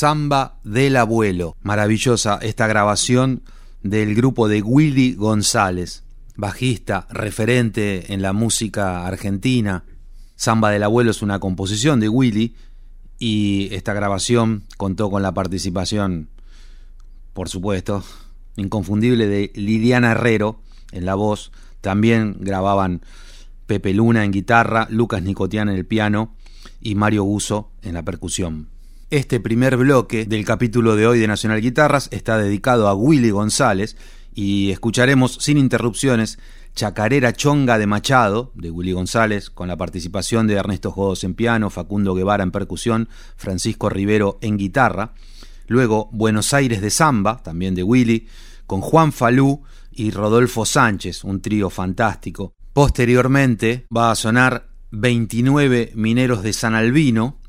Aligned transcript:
Samba 0.00 0.56
del 0.64 0.96
Abuelo. 0.96 1.58
Maravillosa 1.60 2.38
esta 2.40 2.66
grabación 2.66 3.42
del 3.82 4.14
grupo 4.14 4.48
de 4.48 4.62
Willy 4.62 5.12
González, 5.12 6.04
bajista, 6.36 7.06
referente 7.10 8.14
en 8.14 8.22
la 8.22 8.32
música 8.32 9.06
argentina. 9.06 9.84
Samba 10.36 10.70
del 10.70 10.84
Abuelo 10.84 11.10
es 11.10 11.20
una 11.20 11.38
composición 11.38 12.00
de 12.00 12.08
Willy 12.08 12.56
y 13.18 13.68
esta 13.72 13.92
grabación 13.92 14.64
contó 14.78 15.10
con 15.10 15.20
la 15.22 15.34
participación, 15.34 16.30
por 17.34 17.50
supuesto, 17.50 18.02
inconfundible 18.56 19.26
de 19.26 19.52
Liliana 19.54 20.12
Herrero 20.12 20.62
en 20.92 21.04
la 21.04 21.14
voz. 21.14 21.52
También 21.82 22.38
grababan 22.40 23.02
Pepe 23.66 23.92
Luna 23.92 24.24
en 24.24 24.30
guitarra, 24.30 24.86
Lucas 24.88 25.22
Nicotian 25.22 25.68
en 25.68 25.76
el 25.76 25.84
piano 25.84 26.36
y 26.80 26.94
Mario 26.94 27.24
Buzo 27.24 27.70
en 27.82 27.92
la 27.92 28.02
percusión. 28.02 28.79
Este 29.10 29.40
primer 29.40 29.76
bloque 29.76 30.24
del 30.24 30.44
capítulo 30.44 30.94
de 30.94 31.08
hoy 31.08 31.18
de 31.18 31.26
Nacional 31.26 31.60
Guitarras 31.60 32.06
está 32.12 32.38
dedicado 32.38 32.86
a 32.86 32.94
Willy 32.94 33.30
González 33.30 33.96
y 34.36 34.70
escucharemos 34.70 35.34
sin 35.40 35.58
interrupciones 35.58 36.38
Chacarera 36.76 37.32
Chonga 37.32 37.76
de 37.78 37.88
Machado, 37.88 38.52
de 38.54 38.70
Willy 38.70 38.92
González, 38.92 39.50
con 39.50 39.66
la 39.66 39.76
participación 39.76 40.46
de 40.46 40.54
Ernesto 40.54 40.92
Jodos 40.92 41.24
en 41.24 41.34
piano, 41.34 41.70
Facundo 41.70 42.14
Guevara 42.14 42.44
en 42.44 42.52
percusión, 42.52 43.08
Francisco 43.34 43.88
Rivero 43.88 44.38
en 44.42 44.56
guitarra. 44.56 45.14
Luego 45.66 46.08
Buenos 46.12 46.54
Aires 46.54 46.80
de 46.80 46.90
Samba, 46.90 47.42
también 47.42 47.74
de 47.74 47.82
Willy, 47.82 48.28
con 48.68 48.80
Juan 48.80 49.12
Falú 49.12 49.64
y 49.90 50.12
Rodolfo 50.12 50.64
Sánchez, 50.64 51.24
un 51.24 51.42
trío 51.42 51.68
fantástico. 51.68 52.54
Posteriormente 52.72 53.86
va 53.94 54.12
a 54.12 54.14
sonar 54.14 54.68
29 54.92 55.94
Mineros 55.96 56.44
de 56.44 56.52
San 56.52 56.76
Albino, 56.76 57.39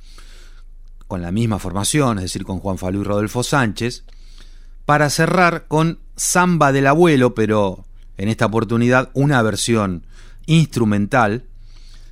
con 1.11 1.21
la 1.21 1.33
misma 1.33 1.59
formación, 1.59 2.19
es 2.19 2.23
decir, 2.23 2.45
con 2.45 2.59
Juan 2.59 2.77
Falú 2.77 3.01
y 3.01 3.03
Rodolfo 3.03 3.43
Sánchez, 3.43 4.05
para 4.85 5.09
cerrar 5.09 5.67
con 5.67 5.99
Samba 6.15 6.71
del 6.71 6.87
Abuelo, 6.87 7.35
pero 7.35 7.83
en 8.15 8.29
esta 8.29 8.45
oportunidad 8.45 9.09
una 9.13 9.41
versión 9.41 10.05
instrumental, 10.45 11.43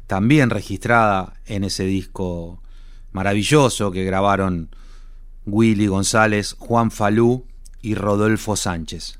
también 0.05 0.49
registrada 0.49 1.35
en 1.45 1.63
ese 1.63 1.85
disco 1.85 2.61
maravilloso 3.13 3.89
que 3.91 4.03
grabaron 4.03 4.75
Willy 5.45 5.87
González, 5.87 6.57
Juan 6.59 6.91
Falú 6.91 7.45
y 7.81 7.95
Rodolfo 7.95 8.57
Sánchez. 8.57 9.18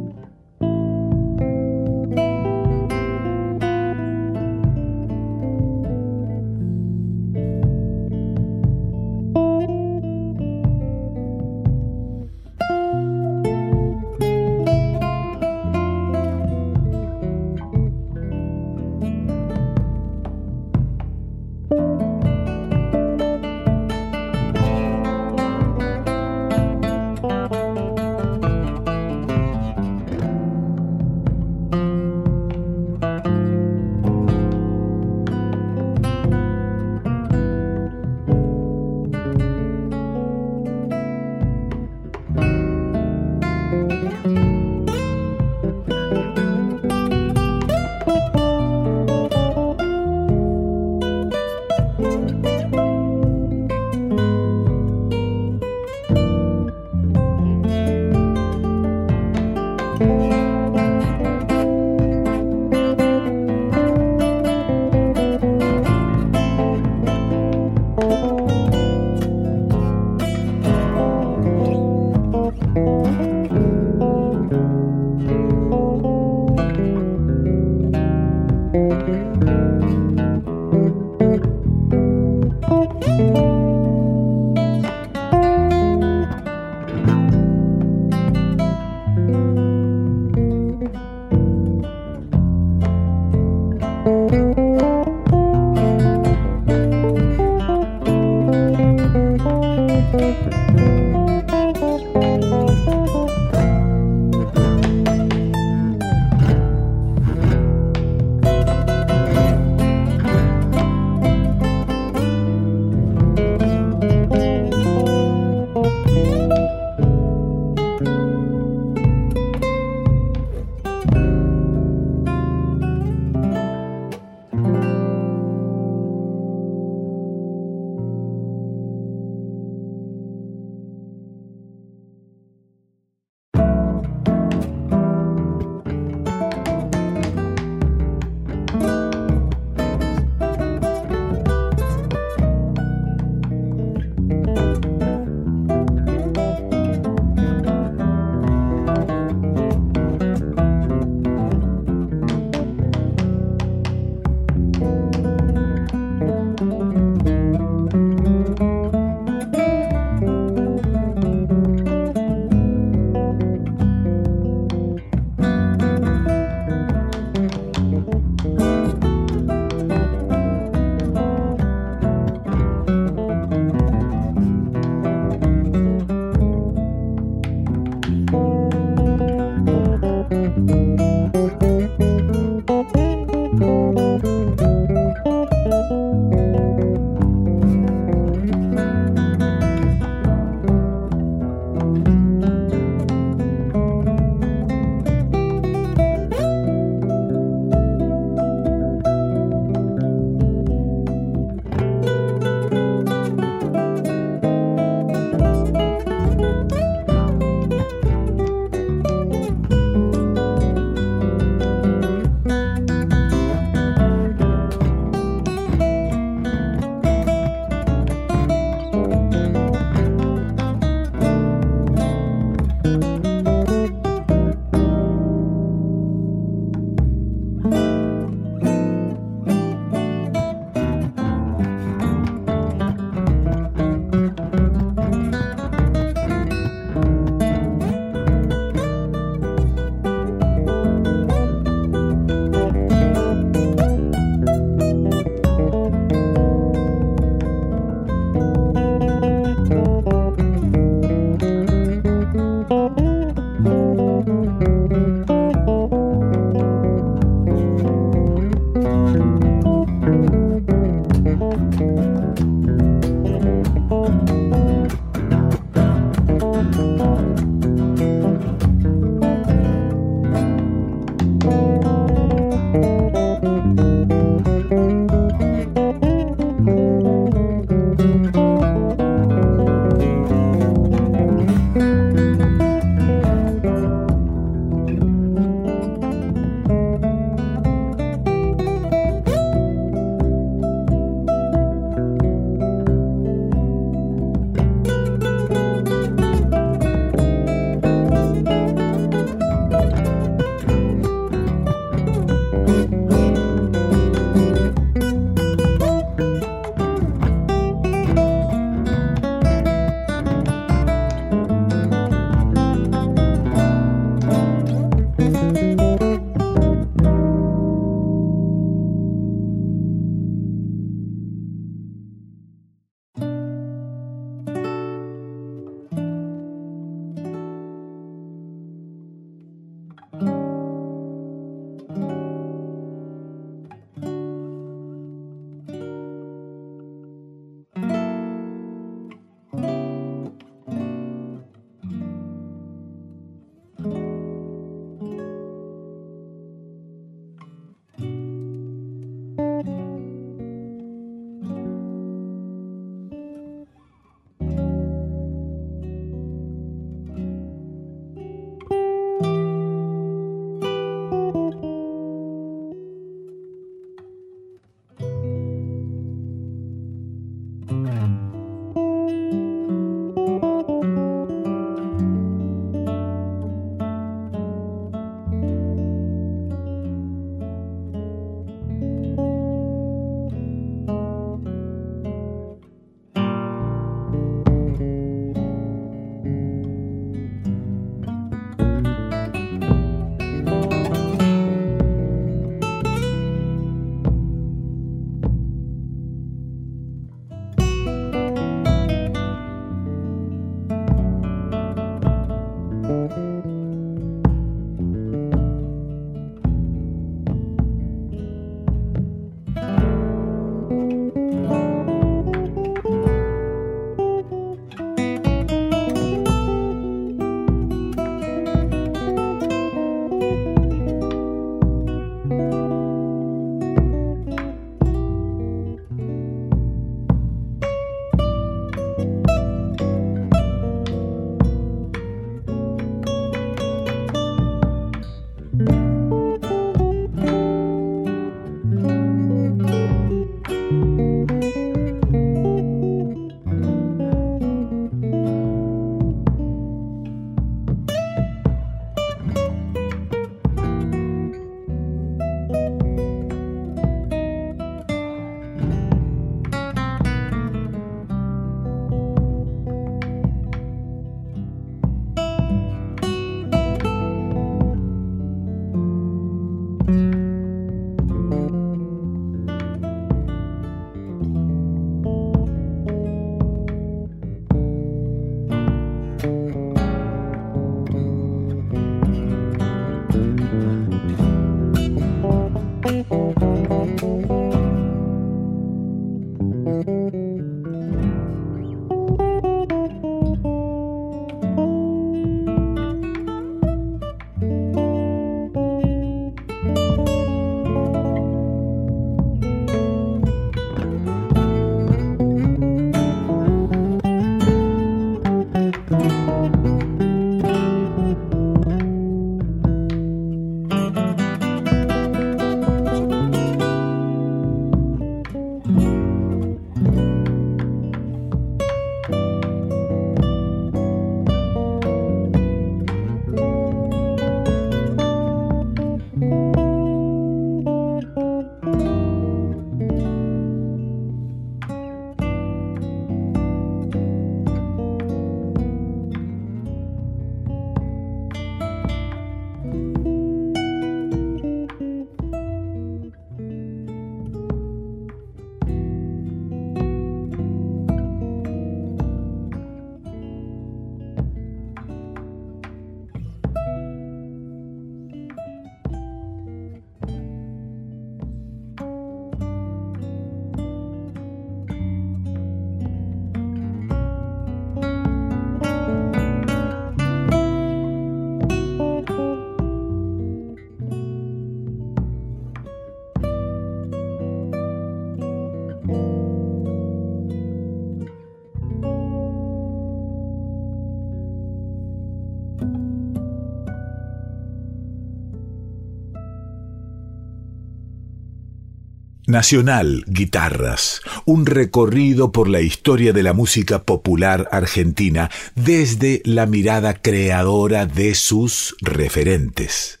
Nacional 589.38 590.02
Guitarras, 590.08 591.00
un 591.24 591.46
recorrido 591.46 592.32
por 592.32 592.48
la 592.48 592.60
historia 592.60 593.12
de 593.12 593.22
la 593.22 593.34
música 593.34 593.84
popular 593.84 594.48
argentina 594.50 595.30
desde 595.54 596.22
la 596.24 596.46
mirada 596.46 596.94
creadora 596.94 597.86
de 597.86 598.16
sus 598.16 598.74
referentes. 598.80 600.00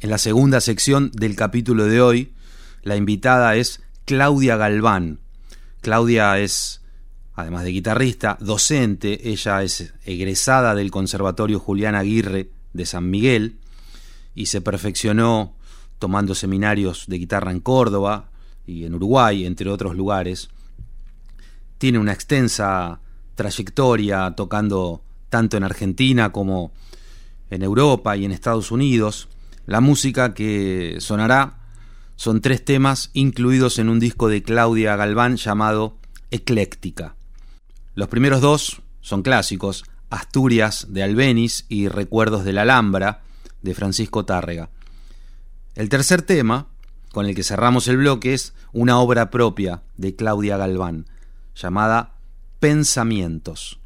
En 0.00 0.10
la 0.10 0.18
segunda 0.18 0.60
sección 0.60 1.12
del 1.12 1.36
capítulo 1.36 1.84
de 1.84 2.02
hoy, 2.02 2.34
la 2.82 2.96
invitada 2.96 3.54
es 3.54 3.82
Claudia 4.04 4.56
Galván. 4.56 5.20
Claudia 5.80 6.36
es, 6.40 6.82
además 7.34 7.62
de 7.62 7.70
guitarrista, 7.70 8.36
docente, 8.40 9.30
ella 9.30 9.62
es 9.62 9.94
egresada 10.04 10.74
del 10.74 10.90
Conservatorio 10.90 11.60
Julián 11.60 11.94
Aguirre 11.94 12.50
de 12.72 12.84
San 12.84 13.10
Miguel 13.10 13.60
y 14.34 14.46
se 14.46 14.60
perfeccionó 14.60 15.54
tomando 16.00 16.34
seminarios 16.34 17.04
de 17.06 17.18
guitarra 17.18 17.52
en 17.52 17.60
Córdoba 17.60 18.29
y 18.70 18.84
en 18.84 18.94
Uruguay, 18.94 19.44
entre 19.44 19.68
otros 19.70 19.96
lugares. 19.96 20.48
Tiene 21.78 21.98
una 21.98 22.12
extensa 22.12 23.00
trayectoria 23.34 24.34
tocando 24.36 25.02
tanto 25.28 25.56
en 25.56 25.64
Argentina 25.64 26.30
como 26.30 26.72
en 27.50 27.62
Europa 27.62 28.16
y 28.16 28.24
en 28.24 28.32
Estados 28.32 28.70
Unidos. 28.70 29.28
La 29.66 29.80
música 29.80 30.34
que 30.34 30.96
sonará 31.00 31.58
son 32.16 32.40
tres 32.40 32.64
temas 32.64 33.10
incluidos 33.12 33.78
en 33.78 33.88
un 33.88 33.98
disco 33.98 34.28
de 34.28 34.42
Claudia 34.42 34.96
Galván 34.96 35.36
llamado 35.36 35.96
Ecléctica. 36.30 37.16
Los 37.94 38.08
primeros 38.08 38.40
dos 38.40 38.82
son 39.00 39.22
clásicos, 39.22 39.84
Asturias 40.10 40.86
de 40.90 41.02
Albeniz 41.02 41.64
y 41.68 41.88
Recuerdos 41.88 42.44
de 42.44 42.52
la 42.52 42.62
Alhambra 42.62 43.22
de 43.62 43.74
Francisco 43.74 44.24
Tárrega. 44.24 44.70
El 45.74 45.88
tercer 45.88 46.22
tema, 46.22 46.66
con 47.12 47.26
el 47.26 47.34
que 47.34 47.42
cerramos 47.42 47.88
el 47.88 47.98
bloque, 47.98 48.34
es 48.34 48.54
una 48.72 48.98
obra 48.98 49.30
propia 49.30 49.82
de 49.96 50.14
Claudia 50.14 50.56
Galván, 50.56 51.06
llamada 51.54 52.14
Pensamientos. 52.60 53.80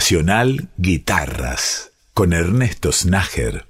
Nacional 0.00 0.70
Guitarras 0.78 1.92
con 2.14 2.32
Ernesto 2.32 2.90
Snager. 2.90 3.66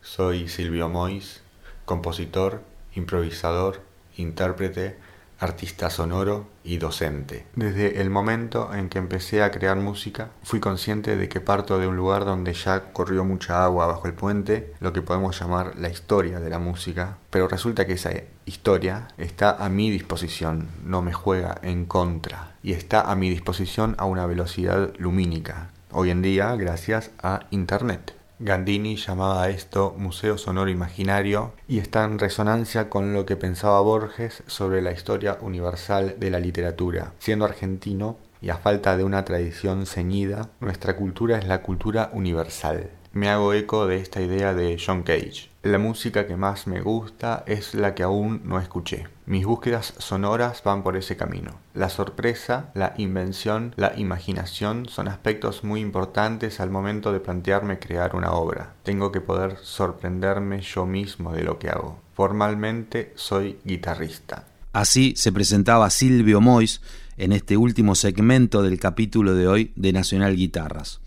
Soy 0.00 0.48
Silvio 0.48 0.88
Mois, 0.88 1.42
compositor, 1.84 2.62
improvisador, 2.94 3.82
intérprete, 4.16 4.96
artista 5.38 5.90
sonoro 5.90 6.48
y 6.64 6.78
docente. 6.78 7.44
Desde 7.54 8.00
el 8.00 8.08
momento 8.08 8.74
en 8.74 8.88
que 8.88 8.98
empecé 8.98 9.42
a 9.42 9.50
crear 9.50 9.76
música, 9.76 10.30
fui 10.42 10.58
consciente 10.58 11.16
de 11.16 11.28
que 11.28 11.42
parto 11.42 11.78
de 11.78 11.86
un 11.86 11.96
lugar 11.96 12.24
donde 12.24 12.54
ya 12.54 12.92
corrió 12.94 13.24
mucha 13.24 13.62
agua 13.62 13.86
bajo 13.86 14.08
el 14.08 14.14
puente, 14.14 14.72
lo 14.80 14.94
que 14.94 15.02
podemos 15.02 15.38
llamar 15.38 15.76
la 15.76 15.90
historia 15.90 16.40
de 16.40 16.48
la 16.48 16.58
música, 16.58 17.18
pero 17.28 17.46
resulta 17.46 17.86
que 17.86 17.92
esa 17.92 18.12
historia 18.46 19.08
está 19.18 19.50
a 19.62 19.68
mi 19.68 19.90
disposición, 19.90 20.68
no 20.82 21.02
me 21.02 21.12
juega 21.12 21.58
en 21.62 21.84
contra, 21.84 22.56
y 22.68 22.74
está 22.74 23.00
a 23.00 23.16
mi 23.16 23.30
disposición 23.30 23.94
a 23.96 24.04
una 24.04 24.26
velocidad 24.26 24.92
lumínica, 24.98 25.70
hoy 25.90 26.10
en 26.10 26.20
día 26.20 26.54
gracias 26.54 27.10
a 27.18 27.46
Internet. 27.50 28.14
Gandini 28.40 28.96
llamaba 28.96 29.42
a 29.42 29.48
esto 29.48 29.94
Museo 29.96 30.36
Sonoro 30.36 30.68
Imaginario 30.68 31.54
y 31.66 31.78
está 31.78 32.04
en 32.04 32.18
resonancia 32.18 32.90
con 32.90 33.14
lo 33.14 33.24
que 33.24 33.36
pensaba 33.36 33.80
Borges 33.80 34.42
sobre 34.48 34.82
la 34.82 34.92
historia 34.92 35.38
universal 35.40 36.16
de 36.18 36.30
la 36.30 36.40
literatura. 36.40 37.14
Siendo 37.20 37.46
argentino 37.46 38.18
y 38.42 38.50
a 38.50 38.58
falta 38.58 38.98
de 38.98 39.04
una 39.04 39.24
tradición 39.24 39.86
ceñida, 39.86 40.50
nuestra 40.60 40.94
cultura 40.94 41.38
es 41.38 41.48
la 41.48 41.62
cultura 41.62 42.10
universal. 42.12 42.90
Me 43.12 43.28
hago 43.30 43.54
eco 43.54 43.86
de 43.86 43.96
esta 43.96 44.20
idea 44.20 44.54
de 44.54 44.76
John 44.84 45.02
Cage. 45.02 45.48
La 45.62 45.78
música 45.78 46.26
que 46.26 46.36
más 46.36 46.66
me 46.66 46.80
gusta 46.80 47.42
es 47.46 47.74
la 47.74 47.94
que 47.94 48.02
aún 48.02 48.42
no 48.44 48.60
escuché. 48.60 49.06
Mis 49.26 49.44
búsquedas 49.46 49.94
sonoras 49.98 50.62
van 50.62 50.82
por 50.82 50.96
ese 50.96 51.16
camino. 51.16 51.58
La 51.74 51.88
sorpresa, 51.88 52.70
la 52.74 52.94
invención, 52.98 53.74
la 53.76 53.94
imaginación 53.96 54.88
son 54.88 55.08
aspectos 55.08 55.64
muy 55.64 55.80
importantes 55.80 56.60
al 56.60 56.70
momento 56.70 57.12
de 57.12 57.20
plantearme 57.20 57.78
crear 57.78 58.14
una 58.14 58.32
obra. 58.32 58.74
Tengo 58.82 59.10
que 59.10 59.20
poder 59.20 59.56
sorprenderme 59.62 60.60
yo 60.60 60.86
mismo 60.86 61.32
de 61.32 61.42
lo 61.42 61.58
que 61.58 61.70
hago. 61.70 62.00
Formalmente 62.14 63.12
soy 63.16 63.58
guitarrista. 63.64 64.46
Así 64.72 65.14
se 65.16 65.32
presentaba 65.32 65.90
Silvio 65.90 66.40
Mois 66.40 66.82
en 67.16 67.32
este 67.32 67.56
último 67.56 67.94
segmento 67.94 68.62
del 68.62 68.78
capítulo 68.78 69.34
de 69.34 69.48
hoy 69.48 69.72
de 69.76 69.92
Nacional 69.92 70.36
Guitarras. 70.36 71.00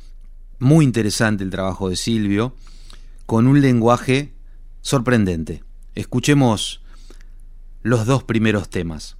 Muy 0.62 0.86
interesante 0.86 1.43
el 1.43 1.49
trabajo 1.49 1.89
de 1.89 1.95
Silvio, 1.95 2.53
con 3.26 3.47
un 3.47 3.62
lenguaje 3.62 4.32
sorprendente. 4.82 5.64
Escuchemos 5.95 6.82
los 7.82 8.05
dos 8.05 8.24
primeros 8.24 8.70
temas. 8.70 9.18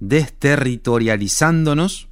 Desterritorializándonos, 0.00 2.08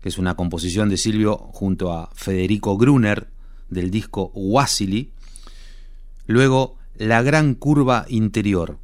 que 0.00 0.10
es 0.10 0.16
una 0.16 0.36
composición 0.36 0.88
de 0.88 0.96
Silvio 0.96 1.38
junto 1.38 1.92
a 1.92 2.08
Federico 2.14 2.78
Gruner 2.78 3.26
del 3.68 3.90
disco 3.90 4.30
Wassily. 4.32 5.10
Luego, 6.28 6.78
La 6.94 7.20
Gran 7.22 7.56
Curva 7.56 8.06
Interior, 8.08 8.78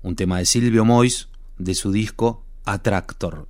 un 0.00 0.16
tema 0.16 0.38
de 0.38 0.46
Silvio 0.46 0.86
Mois 0.86 1.28
de 1.58 1.74
su 1.74 1.92
disco 1.92 2.46
Attractor. 2.64 3.46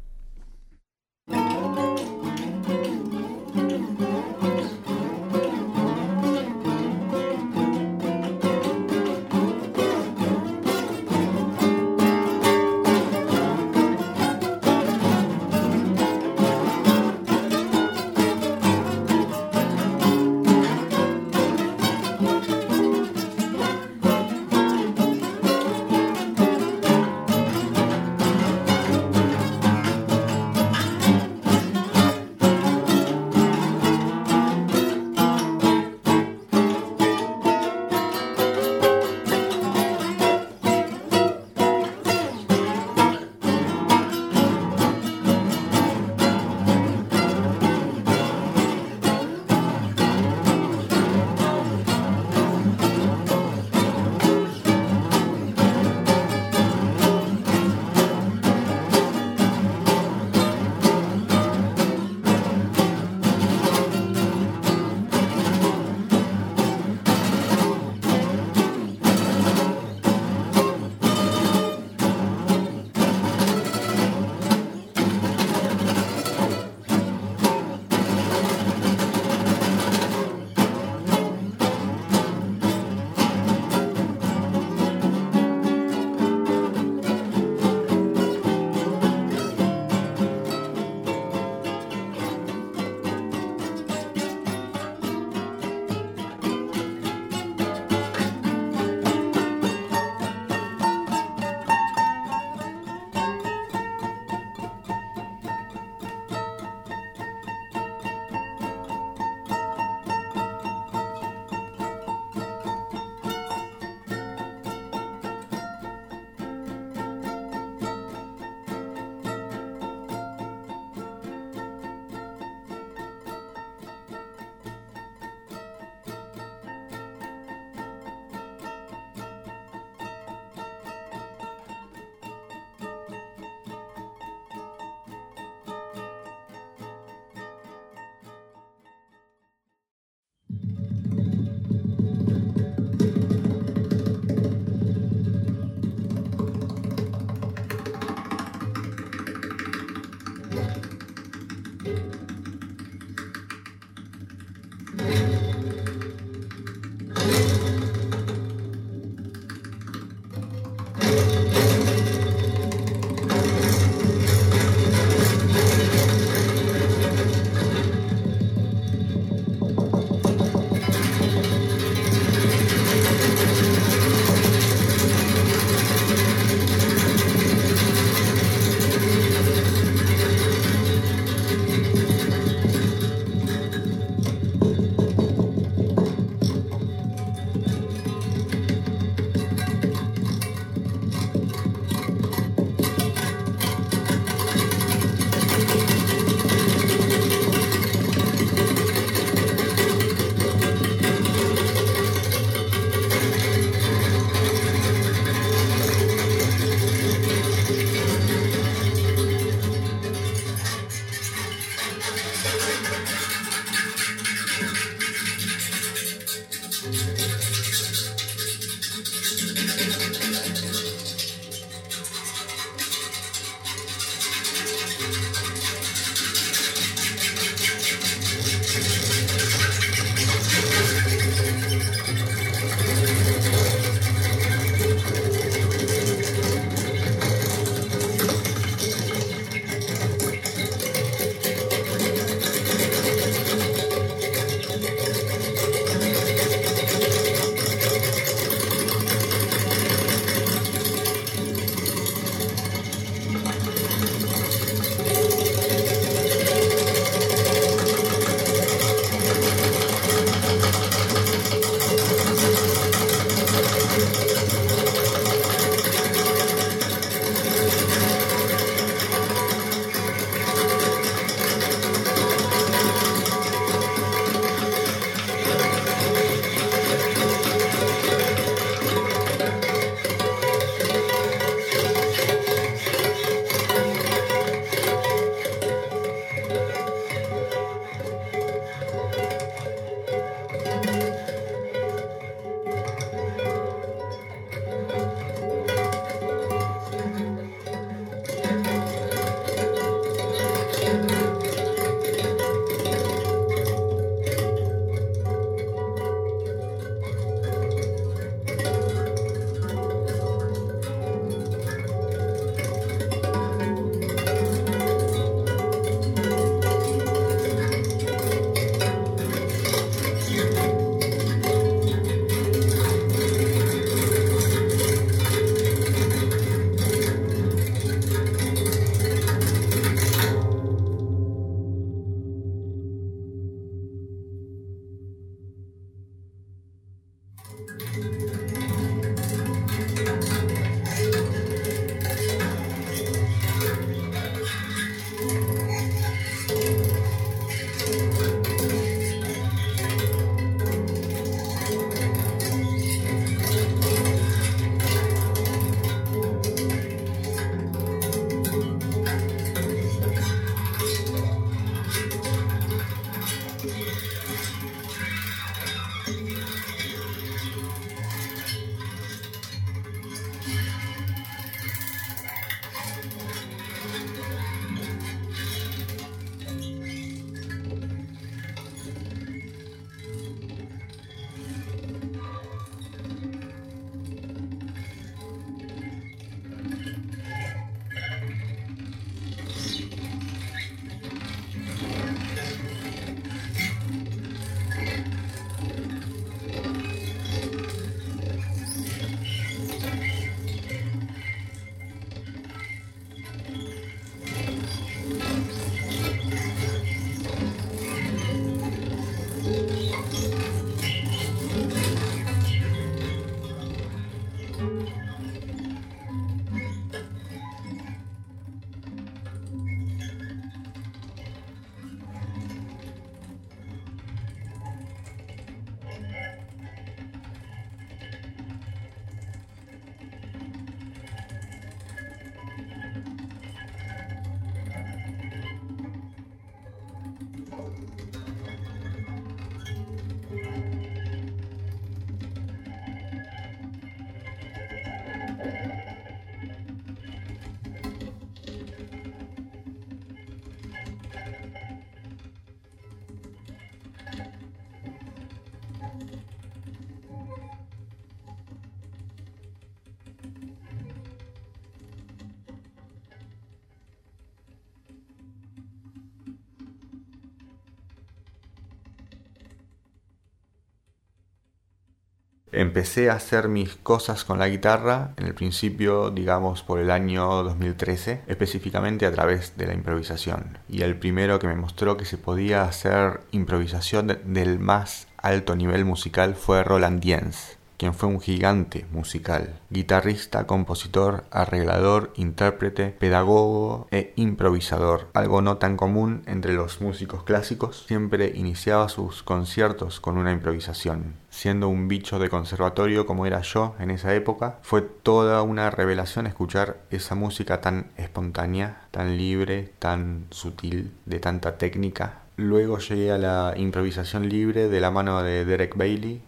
Empecé 472.56 473.10
a 473.10 473.14
hacer 473.14 473.48
mis 473.48 473.74
cosas 473.74 474.24
con 474.24 474.38
la 474.38 474.48
guitarra 474.48 475.12
en 475.16 475.26
el 475.26 475.34
principio, 475.34 476.10
digamos, 476.10 476.62
por 476.62 476.78
el 476.78 476.92
año 476.92 477.42
2013, 477.42 478.22
específicamente 478.28 479.06
a 479.06 479.12
través 479.12 479.56
de 479.56 479.66
la 479.66 479.74
improvisación. 479.74 480.58
Y 480.68 480.82
el 480.82 480.96
primero 480.96 481.40
que 481.40 481.48
me 481.48 481.56
mostró 481.56 481.96
que 481.96 482.04
se 482.04 482.16
podía 482.16 482.62
hacer 482.62 483.22
improvisación 483.32 484.18
del 484.24 484.60
más 484.60 485.08
alto 485.16 485.56
nivel 485.56 485.84
musical 485.84 486.36
fue 486.36 486.62
Roland 486.62 487.00
Diens 487.00 487.58
quien 487.76 487.94
fue 487.94 488.08
un 488.08 488.20
gigante 488.20 488.86
musical, 488.92 489.60
guitarrista, 489.70 490.46
compositor, 490.46 491.24
arreglador, 491.30 492.12
intérprete, 492.16 492.88
pedagogo 492.90 493.88
e 493.90 494.12
improvisador, 494.16 495.08
algo 495.14 495.42
no 495.42 495.58
tan 495.58 495.76
común 495.76 496.22
entre 496.26 496.52
los 496.54 496.80
músicos 496.80 497.24
clásicos, 497.24 497.84
siempre 497.86 498.32
iniciaba 498.34 498.88
sus 498.88 499.22
conciertos 499.22 500.00
con 500.00 500.18
una 500.18 500.32
improvisación. 500.32 501.14
Siendo 501.30 501.68
un 501.68 501.88
bicho 501.88 502.18
de 502.18 502.30
conservatorio 502.30 503.06
como 503.06 503.26
era 503.26 503.40
yo 503.40 503.74
en 503.80 503.90
esa 503.90 504.14
época, 504.14 504.58
fue 504.62 504.82
toda 504.82 505.42
una 505.42 505.70
revelación 505.70 506.26
escuchar 506.26 506.78
esa 506.90 507.14
música 507.14 507.60
tan 507.60 507.90
espontánea, 507.96 508.82
tan 508.90 509.16
libre, 509.16 509.72
tan 509.78 510.26
sutil, 510.30 510.92
de 511.06 511.18
tanta 511.18 511.58
técnica. 511.58 512.20
Luego 512.36 512.78
llegué 512.78 513.12
a 513.12 513.18
la 513.18 513.54
improvisación 513.56 514.28
libre 514.28 514.68
de 514.68 514.80
la 514.80 514.90
mano 514.90 515.22
de 515.22 515.44
Derek 515.44 515.76
Bailey, 515.76 516.22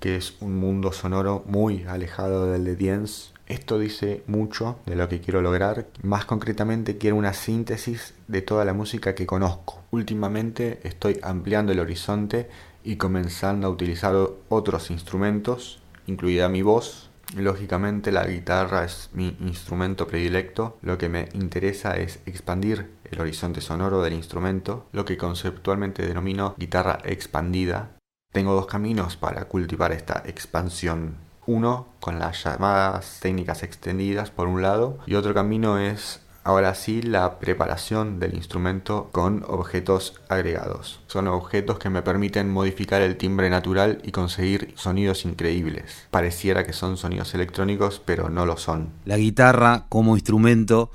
que 0.00 0.16
es 0.16 0.34
un 0.40 0.56
mundo 0.56 0.92
sonoro 0.92 1.44
muy 1.46 1.84
alejado 1.84 2.46
del 2.46 2.64
de 2.64 2.76
Diens 2.76 3.32
Esto 3.46 3.78
dice 3.78 4.22
mucho 4.26 4.78
de 4.86 4.94
lo 4.94 5.08
que 5.08 5.20
quiero 5.20 5.40
lograr. 5.42 5.86
Más 6.02 6.24
concretamente 6.24 6.98
quiero 6.98 7.16
una 7.16 7.32
síntesis 7.32 8.14
de 8.26 8.42
toda 8.42 8.64
la 8.64 8.74
música 8.74 9.14
que 9.14 9.26
conozco. 9.26 9.82
Últimamente 9.90 10.80
estoy 10.82 11.18
ampliando 11.22 11.72
el 11.72 11.80
horizonte 11.80 12.48
y 12.84 12.96
comenzando 12.96 13.66
a 13.66 13.70
utilizar 13.70 14.14
otros 14.48 14.90
instrumentos, 14.90 15.80
incluida 16.06 16.48
mi 16.48 16.62
voz. 16.62 17.10
Lógicamente 17.36 18.12
la 18.12 18.26
guitarra 18.26 18.84
es 18.84 19.10
mi 19.12 19.36
instrumento 19.40 20.06
predilecto. 20.06 20.78
Lo 20.80 20.96
que 20.96 21.08
me 21.08 21.28
interesa 21.34 21.96
es 21.96 22.20
expandir 22.24 22.90
el 23.10 23.20
horizonte 23.20 23.60
sonoro 23.60 24.02
del 24.02 24.14
instrumento, 24.14 24.86
lo 24.92 25.04
que 25.04 25.18
conceptualmente 25.18 26.06
denomino 26.06 26.54
guitarra 26.56 26.98
expandida. 27.04 27.97
Tengo 28.32 28.52
dos 28.52 28.66
caminos 28.66 29.16
para 29.16 29.46
cultivar 29.46 29.90
esta 29.90 30.22
expansión 30.26 31.16
uno 31.46 31.88
con 31.98 32.18
las 32.18 32.44
llamadas 32.44 33.20
técnicas 33.22 33.62
extendidas 33.62 34.30
por 34.30 34.48
un 34.48 34.60
lado 34.60 34.98
y 35.06 35.14
otro 35.14 35.32
camino 35.32 35.78
es 35.78 36.20
ahora 36.44 36.74
sí 36.74 37.00
la 37.00 37.38
preparación 37.38 38.20
del 38.20 38.34
instrumento 38.34 39.08
con 39.12 39.44
objetos 39.48 40.20
agregados. 40.28 41.00
Son 41.06 41.26
objetos 41.26 41.78
que 41.78 41.88
me 41.88 42.02
permiten 42.02 42.50
modificar 42.50 43.00
el 43.00 43.16
timbre 43.16 43.48
natural 43.48 44.02
y 44.04 44.12
conseguir 44.12 44.74
sonidos 44.76 45.24
increíbles. 45.24 46.06
Pareciera 46.10 46.66
que 46.66 46.74
son 46.74 46.98
sonidos 46.98 47.34
electrónicos, 47.34 48.02
pero 48.04 48.28
no 48.28 48.44
lo 48.44 48.58
son. 48.58 48.90
La 49.06 49.16
guitarra 49.16 49.86
como 49.88 50.16
instrumento 50.16 50.90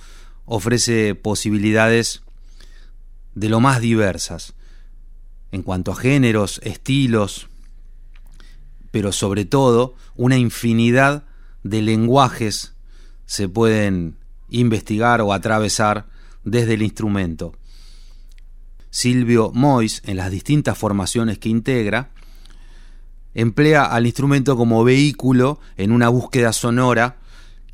ofrece 0.45 1.15
posibilidades 1.15 2.21
de 3.33 3.49
lo 3.49 3.59
más 3.59 3.81
diversas 3.81 4.53
en 5.53 5.61
cuanto 5.61 5.91
a 5.91 5.95
géneros, 5.95 6.59
estilos, 6.63 7.47
pero 8.89 9.11
sobre 9.11 9.45
todo 9.45 9.93
una 10.15 10.35
infinidad 10.35 11.25
de 11.61 11.83
lenguajes 11.83 12.73
se 13.27 13.47
pueden 13.47 14.17
investigar 14.49 15.21
o 15.21 15.31
atravesar 15.31 16.07
desde 16.43 16.73
el 16.73 16.81
instrumento. 16.81 17.53
Silvio 18.89 19.51
Mois, 19.53 20.01
en 20.05 20.17
las 20.17 20.31
distintas 20.31 20.75
formaciones 20.75 21.37
que 21.37 21.49
integra, 21.49 22.09
emplea 23.35 23.85
al 23.85 24.07
instrumento 24.07 24.57
como 24.57 24.83
vehículo 24.83 25.59
en 25.77 25.91
una 25.91 26.09
búsqueda 26.09 26.51
sonora 26.51 27.17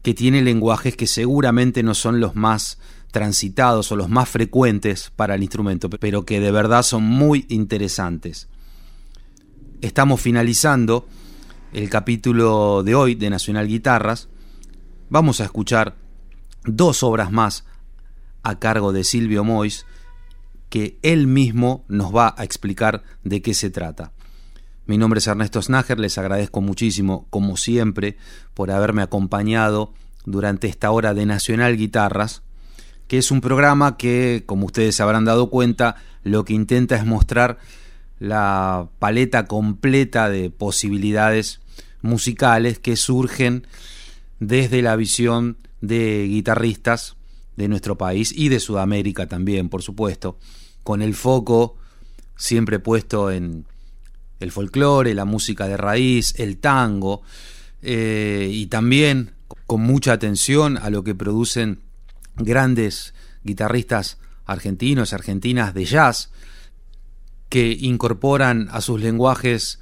que 0.01 0.13
tiene 0.13 0.41
lenguajes 0.41 0.97
que 0.97 1.07
seguramente 1.07 1.82
no 1.82 1.93
son 1.93 2.19
los 2.19 2.36
más 2.36 2.77
transitados 3.12 3.91
o 3.91 3.95
los 3.95 4.10
más 4.10 4.30
frecuentes 4.30 5.12
para 5.16 5.36
el 5.36 5.43
instrumento, 5.43 5.89
pero 5.89 6.26
que 6.26 6.39
de 6.39 6.51
verdad 6.51 6.84
son 6.84 7.03
muy 7.03 7.45
interesantes 7.49 8.47
estamos 9.82 10.20
finalizando 10.20 11.07
el 11.72 11.89
capítulo 11.89 12.84
de 12.84 12.95
hoy 12.95 13.16
de 13.16 13.30
Nacional 13.30 13.68
Guitarras. 13.68 14.28
Vamos 15.10 15.39
a 15.39 15.45
escuchar 15.45 15.95
dos 16.66 17.03
obras 17.03 17.32
más 17.32 17.66
a 18.43 18.60
cargo 18.60 18.91
de 18.91 19.03
Silvio 19.03 19.43
Mois 19.43 19.86
que 20.70 20.99
él 21.01 21.28
mismo 21.28 21.86
nos 21.88 22.16
va 22.16 22.36
a 22.38 22.43
explicar 22.43 23.03
de 23.24 23.41
qué 23.41 23.53
se 23.53 23.70
trata. 23.70 24.12
Mi 24.86 24.97
nombre 24.97 25.20
es 25.20 25.28
Ernesto 25.28 25.62
Snager, 25.62 25.99
les 25.99 26.18
agradezco 26.18 26.62
muchísimo, 26.62 27.28
como 27.30 27.57
siempre, 27.57 28.18
por 28.53 28.72
haberme 28.72 29.01
acompañado 29.01 29.93
durante 30.26 30.68
esta 30.68 30.91
hora 30.91 31.14
de 31.14 31.26
Nacional 31.26 31.78
Guitarras, 31.78 32.43
que 33.10 33.18
es 33.18 33.32
un 33.32 33.41
programa 33.41 33.97
que, 33.97 34.43
como 34.45 34.68
ustedes 34.68 34.95
se 34.95 35.01
habrán 35.01 35.26
dado 35.26 35.49
cuenta, 35.49 35.95
lo 36.24 36.45
que 36.45 36.53
intenta 36.53 36.95
es 36.95 37.05
mostrar 37.07 37.57
la 38.20 38.88
paleta 38.99 39.47
completa 39.47 40.30
de 40.30 40.51
posibilidades 40.51 41.60
musicales 42.03 42.78
que 42.78 42.95
surgen 42.95 43.66
desde 44.39 44.84
la 44.84 44.95
visión 44.95 45.57
de 45.82 46.28
guitarristas 46.28 47.16
de 47.55 47.68
nuestro 47.68 47.97
país 47.97 48.32
y 48.32 48.49
de 48.49 48.60
Sudamérica 48.60 49.26
también, 49.26 49.70
por 49.70 49.82
supuesto, 49.82 50.38
con 50.84 51.01
el 51.01 51.16
foco 51.16 51.78
siempre 52.36 52.78
puesto 52.78 53.32
en 53.32 53.66
el 54.39 54.51
folclore, 54.51 55.16
la 55.16 55.26
música 55.26 55.68
de 55.68 55.78
raíz, 55.78 56.36
el 56.38 56.57
tango, 56.57 57.24
eh, 57.82 58.49
y 58.53 58.68
también 58.68 59.32
con 59.66 59.82
mucha 59.82 60.14
atención 60.14 60.78
a 60.78 60.91
lo 60.91 61.03
que 61.03 61.16
producen 61.16 61.89
grandes 62.40 63.14
guitarristas 63.44 64.18
argentinos, 64.46 65.14
argentinas 65.14 65.74
de 65.74 65.86
jazz, 65.86 66.32
que 67.50 67.72
incorporan 67.80 68.68
a 68.72 68.82
sus 68.82 69.02
lenguajes 69.02 69.80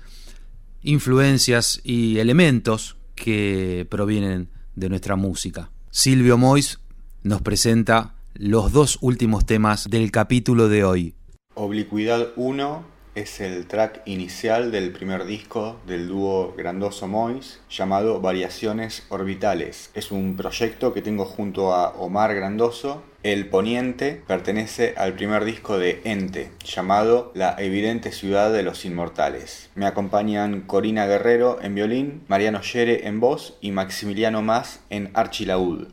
influencias 0.83 1.81
y 1.83 2.19
elementos 2.19 2.97
que 3.15 3.87
provienen 3.89 4.49
de 4.75 4.89
nuestra 4.89 5.15
música. 5.15 5.71
Silvio 5.89 6.37
Mois 6.37 6.79
nos 7.23 7.41
presenta 7.41 8.15
los 8.33 8.71
dos 8.71 8.99
últimos 9.01 9.45
temas 9.45 9.89
del 9.89 10.11
capítulo 10.11 10.69
de 10.69 10.83
hoy. 10.83 11.15
Oblicuidad 11.55 12.27
1 12.35 12.96
es 13.17 13.41
el 13.41 13.65
track 13.65 14.03
inicial 14.05 14.71
del 14.71 14.91
primer 14.91 15.25
disco 15.25 15.79
del 15.87 16.07
dúo 16.07 16.53
Grandoso 16.55 17.07
Mois 17.07 17.59
llamado 17.67 18.21
Variaciones 18.21 19.07
Orbitales. 19.09 19.89
Es 19.95 20.11
un 20.11 20.35
proyecto 20.35 20.93
que 20.93 21.01
tengo 21.01 21.25
junto 21.25 21.73
a 21.73 21.89
Omar 21.97 22.35
Grandoso. 22.35 23.01
El 23.23 23.47
Poniente 23.47 24.21
pertenece 24.27 24.93
al 24.97 25.13
primer 25.13 25.45
disco 25.45 25.79
de 25.79 25.99
Ente 26.03 26.51
llamado 26.63 27.31
La 27.33 27.55
Evidente 27.57 28.11
Ciudad 28.11 28.53
de 28.53 28.61
los 28.61 28.85
Inmortales. 28.85 29.71
Me 29.73 29.87
acompañan 29.87 30.61
Corina 30.61 31.07
Guerrero 31.07 31.57
en 31.59 31.73
violín, 31.73 32.23
Mariano 32.27 32.61
Yere 32.61 33.07
en 33.07 33.19
voz 33.19 33.57
y 33.61 33.71
Maximiliano 33.71 34.43
Más 34.43 34.81
en 34.91 35.09
archilaúd. 35.15 35.87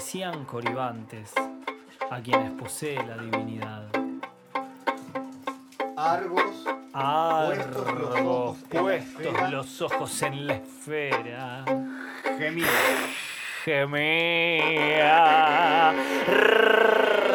Parecían 0.00 0.46
coribantes 0.46 1.34
a 2.10 2.22
quienes 2.22 2.52
posee 2.52 2.96
la 3.04 3.18
divinidad. 3.18 3.82
Argos, 5.94 6.64
Argos, 6.94 8.56
puestos 8.70 9.50
los 9.50 9.82
ojos 9.82 10.22
en 10.22 10.46
la 10.46 10.54
esfera. 10.54 11.66
gemía. 12.38 12.66
gemía. 13.62 14.32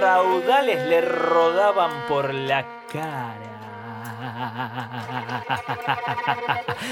Raudales 0.02 0.88
le 0.88 1.02
rodaban 1.02 2.08
por 2.08 2.34
la 2.34 2.66
cara. 2.92 3.46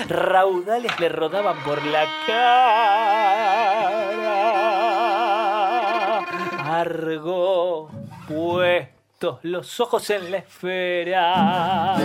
Raudales 0.08 1.00
le 1.00 1.10
rodaban 1.10 1.58
por 1.64 1.84
la 1.84 2.06
cara. 2.28 3.73
Argo 6.84 7.90
puestos 8.28 9.40
los 9.44 9.80
ojos 9.80 10.10
en 10.10 10.32
la 10.32 10.40
esfera. 10.40 11.96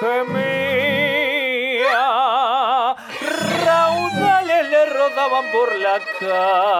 Gemía. 0.00 0.66
Raudales 3.64 4.68
le 4.68 4.84
rodaban 4.84 5.44
por 5.50 5.74
la 5.76 5.98
cara. 6.20 6.72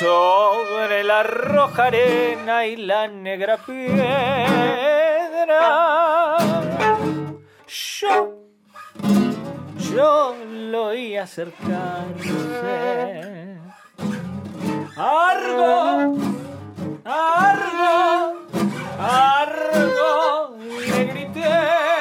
Sobre 0.00 1.04
la 1.04 1.22
roja 1.22 1.84
arena 1.84 2.66
y 2.66 2.74
la 2.74 3.06
negra 3.06 3.58
piedra. 3.58 4.72
Yo, 7.68 8.31
yo 9.94 10.34
lo 10.70 10.86
oí 10.86 11.16
acercarse. 11.16 12.32
Argo, 14.96 16.16
Argo, 17.04 18.46
Argo, 18.98 20.56
le 20.88 21.04
grité. 21.06 21.91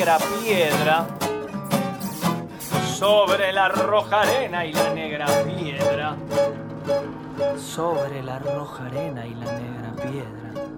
Negra 0.00 0.18
piedra. 0.42 1.06
Sobre 2.86 3.52
la 3.52 3.68
roja 3.68 4.22
arena 4.22 4.64
y 4.64 4.72
la 4.72 4.94
negra 4.94 5.26
piedra. 5.44 6.16
Sobre 7.58 8.22
la 8.22 8.38
roja 8.38 8.86
arena 8.86 9.26
y 9.26 9.34
la 9.34 9.52
negra 9.58 9.92
piedra. 9.96 10.68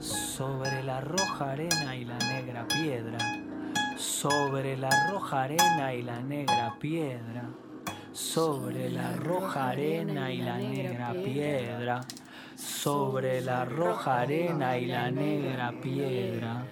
Sobre 0.00 0.82
la 0.82 1.00
roja 1.00 1.52
arena 1.52 1.96
y 1.96 2.04
la 2.04 2.18
negra 2.18 2.66
piedra. 2.68 3.18
Sobre 3.96 4.76
la 4.76 4.90
roja 5.10 5.44
arena 5.44 5.94
y 5.94 6.02
la 6.02 6.20
negra 6.20 6.74
piedra. 6.78 7.48
Sobre 8.12 8.90
la 8.90 9.12
roja 9.14 9.70
arena 9.70 10.30
y 10.30 10.42
la 10.42 10.58
negra 10.58 11.12
piedra 11.12 12.02
sobre 12.82 13.40
la 13.40 13.64
roja 13.64 14.20
arena 14.20 14.76
y 14.78 14.86
la 14.86 15.10
negra 15.10 15.72
piedra, 15.82 16.64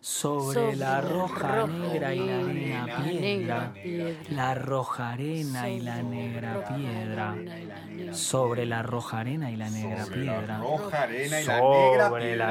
sobre 0.00 0.76
la 0.76 1.00
roja 1.00 1.66
negra 1.66 2.14
y 2.14 2.18
la 2.18 2.42
negra 2.42 3.02
piedra, 3.02 3.72
la 4.30 4.54
roja 4.54 5.10
arena 5.10 5.68
y 5.68 5.80
la 5.80 6.02
negra 6.02 6.64
piedra, 6.68 7.34
sobre 8.12 8.66
la 8.66 8.82
roja 8.82 9.20
arena 9.20 9.50
y 9.50 9.56
la 9.56 9.70
negra 9.70 10.06
piedra, 10.06 10.58
roja 10.58 11.02
arena 11.02 11.40
y 11.40 11.44
la 11.44 11.54
negra 11.54 11.78
sobre 11.78 12.14
la 12.14 12.16
piedra. 12.20 12.48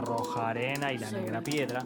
roja 0.00 0.48
arena 0.50 0.92
y 0.92 0.98
la 0.98 1.10
negra 1.10 1.40
piedra, 1.40 1.84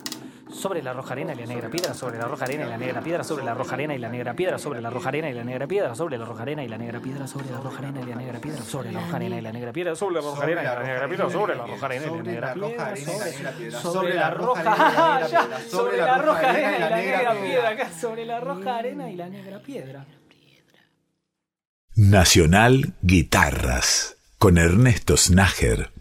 sobre 0.51 0.82
la 0.82 0.92
roja 0.92 1.12
arena 1.12 1.32
y 1.32 1.36
la 1.36 1.47
negra 1.47 1.68
piedra. 1.68 1.94
Sobre 1.94 2.18
la 2.18 2.26
roja 2.26 2.44
arena 2.44 2.66
y 2.66 2.68
la 2.68 2.78
negra 2.78 3.01
piedra, 3.01 3.24
sobre 3.24 3.44
la 3.44 3.55
roja 3.55 3.74
arena 3.74 3.94
y 3.94 3.99
la 3.99 4.09
negra 4.09 4.34
piedra, 4.34 4.59
sobre 4.59 4.80
la 4.80 4.90
roja 4.90 5.09
arena 5.09 5.28
y 5.30 5.34
la 5.34 5.44
negra 5.44 5.66
piedra, 5.66 5.94
sobre 5.94 6.18
la 6.18 6.24
roja 6.24 6.42
arena 6.42 6.64
y 6.64 6.68
la 6.68 6.78
negra 6.78 7.01
piedra, 7.01 7.24
sobre 7.24 7.51
la 7.51 7.61
roja 7.61 7.78
arena 7.78 8.01
y 8.01 8.07
la 8.07 8.16
negra 8.16 8.40
piedra, 8.40 8.62
sobre 8.64 8.92
la 8.92 9.01
roja 9.01 9.16
arena 9.16 9.38
y 9.38 9.40
la 9.40 9.53
negra 9.53 9.72
piedra, 9.72 9.97
sobre 9.97 10.12
la 10.12 10.20
roja 10.20 10.42
arena 10.42 10.68
y 10.68 10.72
la 10.72 10.82
negra 10.82 11.09
piedra, 11.12 11.30
sobre 11.30 11.57
la 11.57 11.62
roja 11.66 11.86
arena 11.86 11.97
y 11.97 11.97
la 11.97 11.97
negra 11.97 11.97
piedra, 11.97 11.97
sobre 11.97 11.97
la 11.97 11.97
roja 11.97 11.97
arena 11.97 12.07
y 12.07 12.11
la 12.11 12.22
negra 12.22 12.55
piedra, 12.55 13.80
sobre 13.80 14.14
la 14.14 14.30
roja 14.30 15.28
sobre 15.68 15.97
la 15.97 16.18
roja 16.18 16.51
arena 16.51 16.76
y 16.76 16.80
la 16.80 16.90
negra 16.90 17.34
piedra, 17.34 17.90
sobre 17.92 18.26
la 18.26 18.40
roja 18.40 18.76
arena 18.76 19.11
y 19.11 19.16
la 19.16 19.28
negra 19.28 19.59
piedra. 19.61 20.07
Nacional 21.99 22.92
Guitarras 23.01 24.16
con 24.38 24.59
Ernesto 24.59 25.16
Snager. 25.16 25.95